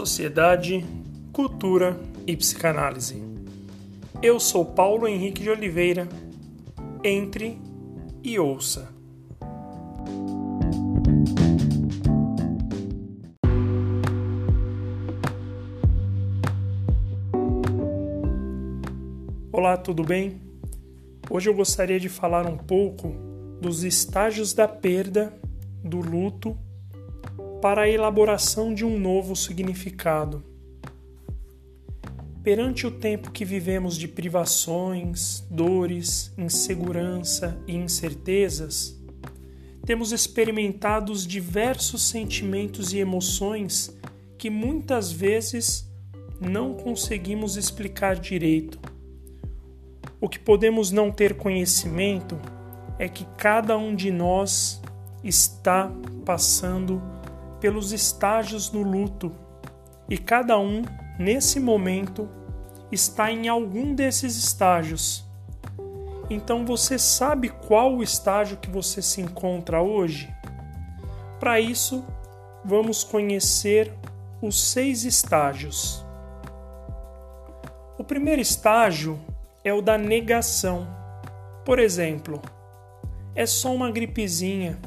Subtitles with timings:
[0.00, 0.82] sociedade,
[1.30, 3.22] cultura e psicanálise.
[4.22, 6.08] Eu sou Paulo Henrique de Oliveira.
[7.04, 7.58] Entre
[8.22, 8.88] e ouça.
[19.52, 20.40] Olá, tudo bem?
[21.28, 23.12] Hoje eu gostaria de falar um pouco
[23.60, 25.30] dos estágios da perda,
[25.84, 26.56] do luto
[27.60, 30.42] para a elaboração de um novo significado.
[32.42, 38.98] Perante o tempo que vivemos de privações, dores, insegurança e incertezas,
[39.84, 43.94] temos experimentado diversos sentimentos e emoções
[44.38, 45.86] que muitas vezes
[46.40, 48.80] não conseguimos explicar direito.
[50.18, 52.40] O que podemos não ter conhecimento
[52.98, 54.80] é que cada um de nós
[55.22, 55.92] está
[56.24, 57.02] passando
[57.60, 59.32] pelos estágios no luto
[60.08, 60.82] e cada um,
[61.18, 62.28] nesse momento,
[62.90, 65.24] está em algum desses estágios.
[66.28, 70.32] Então você sabe qual o estágio que você se encontra hoje?
[71.38, 72.04] Para isso,
[72.64, 73.92] vamos conhecer
[74.42, 76.04] os seis estágios.
[77.98, 79.20] O primeiro estágio
[79.62, 80.88] é o da negação.
[81.64, 82.40] Por exemplo,
[83.34, 84.78] é só uma gripezinha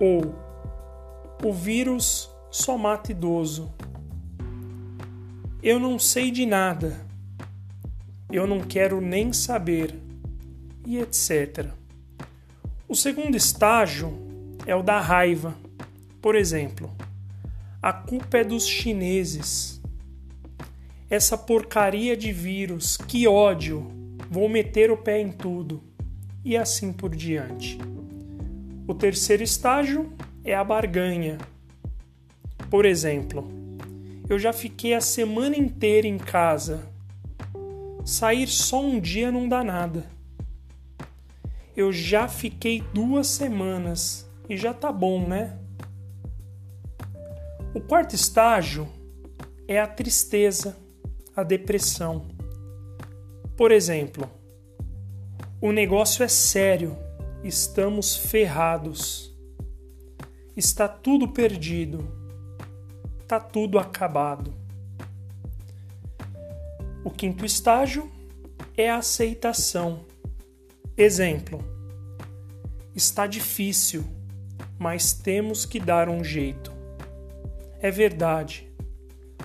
[0.00, 0.45] ou
[1.42, 3.70] o vírus só mata idoso.
[5.62, 7.04] Eu não sei de nada.
[8.30, 9.94] Eu não quero nem saber.
[10.86, 11.66] E etc.
[12.88, 14.16] O segundo estágio
[14.66, 15.54] é o da raiva.
[16.22, 16.90] Por exemplo,
[17.82, 19.80] a culpa é dos chineses.
[21.10, 23.86] Essa porcaria de vírus, que ódio!
[24.30, 25.82] Vou meter o pé em tudo.
[26.44, 27.78] E assim por diante.
[28.88, 30.12] O terceiro estágio
[30.46, 31.38] é a barganha.
[32.70, 33.50] Por exemplo,
[34.28, 36.86] eu já fiquei a semana inteira em casa.
[38.04, 40.04] Sair só um dia não dá nada.
[41.76, 45.58] Eu já fiquei duas semanas e já tá bom, né?
[47.74, 48.88] O quarto estágio
[49.66, 50.76] é a tristeza,
[51.34, 52.24] a depressão.
[53.56, 54.30] Por exemplo,
[55.60, 56.96] o negócio é sério,
[57.42, 59.35] estamos ferrados
[60.56, 62.08] está tudo perdido,
[63.20, 64.54] está tudo acabado.
[67.04, 68.10] O quinto estágio
[68.74, 70.06] é a aceitação.
[70.96, 71.62] Exemplo:
[72.94, 74.02] está difícil,
[74.78, 76.72] mas temos que dar um jeito.
[77.78, 78.66] É verdade,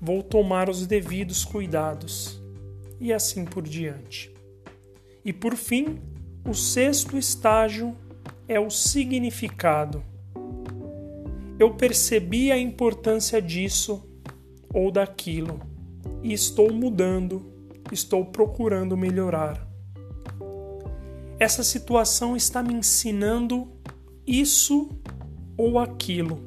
[0.00, 2.40] vou tomar os devidos cuidados.
[3.00, 4.32] E assim por diante.
[5.24, 6.00] E por fim,
[6.48, 7.96] o sexto estágio
[8.46, 10.04] é o significado
[11.62, 14.04] eu percebi a importância disso
[14.74, 15.60] ou daquilo
[16.20, 17.52] e estou mudando,
[17.92, 19.64] estou procurando melhorar.
[21.38, 23.70] Essa situação está me ensinando
[24.26, 24.90] isso
[25.56, 26.40] ou aquilo.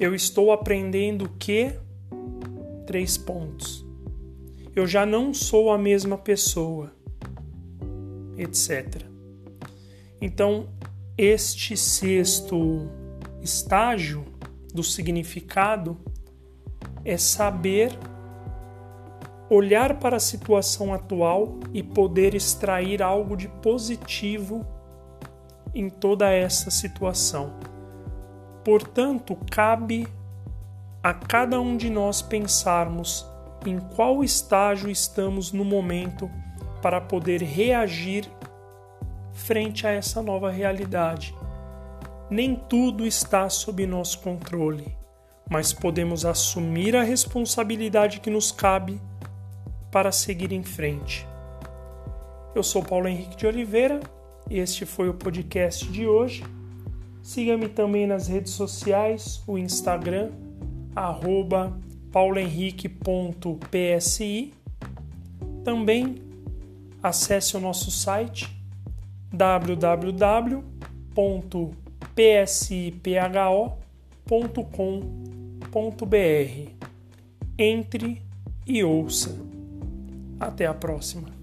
[0.00, 1.78] Eu estou aprendendo que
[2.88, 3.86] três pontos.
[4.74, 6.92] Eu já não sou a mesma pessoa,
[8.36, 9.00] etc.
[10.20, 10.68] Então,
[11.16, 12.97] este sexto
[13.42, 14.24] estágio
[14.72, 15.96] do significado
[17.04, 17.98] é saber
[19.50, 24.66] olhar para a situação atual e poder extrair algo de positivo
[25.74, 27.54] em toda essa situação.
[28.64, 30.06] Portanto, cabe
[31.02, 33.26] a cada um de nós pensarmos
[33.64, 36.30] em qual estágio estamos no momento
[36.82, 38.28] para poder reagir
[39.32, 41.34] frente a essa nova realidade
[42.30, 44.94] nem tudo está sob nosso controle,
[45.48, 49.00] mas podemos assumir a responsabilidade que nos cabe
[49.90, 51.26] para seguir em frente.
[52.54, 54.00] Eu sou Paulo Henrique de Oliveira,
[54.50, 56.44] este foi o podcast de hoje.
[57.22, 60.30] Siga-me também nas redes sociais, o Instagram,
[60.94, 61.74] arroba
[62.12, 64.52] paulohenrique.psi.
[65.64, 66.22] Também
[67.02, 68.54] acesse o nosso site
[69.32, 70.62] www
[72.14, 73.28] psipho.com.br.
[77.58, 78.22] Entre
[78.66, 79.36] e ouça.
[80.38, 81.37] Até a próxima.